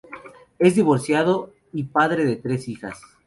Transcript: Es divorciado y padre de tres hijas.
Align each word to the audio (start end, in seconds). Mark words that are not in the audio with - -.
Es 0.57 0.73
divorciado 0.73 1.53
y 1.73 1.83
padre 1.83 2.25
de 2.25 2.35
tres 2.37 2.67
hijas. 2.67 3.03